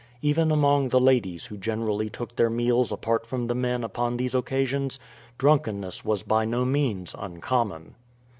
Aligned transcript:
Even 0.23 0.49
among 0.51 0.89
the 0.89 0.99
ladies, 0.99 1.45
who 1.45 1.57
generally 1.57 2.09
took 2.09 2.35
their 2.35 2.49
meals 2.49 2.91
apart 2.91 3.23
from 3.23 3.45
the 3.45 3.53
men 3.53 3.83
upon 3.83 4.17
these 4.17 4.33
occasions, 4.33 4.99
drunkenness 5.37 6.03
was 6.03 6.23
by 6.23 6.43
no 6.43 6.65
means 6.65 7.13
uncommon. 7.19 7.93